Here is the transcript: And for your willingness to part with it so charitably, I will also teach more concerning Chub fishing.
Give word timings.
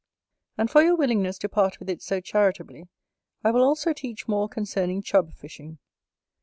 And 0.57 0.67
for 0.71 0.81
your 0.81 0.95
willingness 0.95 1.37
to 1.37 1.47
part 1.47 1.77
with 1.77 1.87
it 1.87 2.01
so 2.01 2.19
charitably, 2.21 2.87
I 3.43 3.51
will 3.51 3.61
also 3.61 3.93
teach 3.93 4.27
more 4.27 4.49
concerning 4.49 5.03
Chub 5.03 5.31
fishing. 5.31 5.77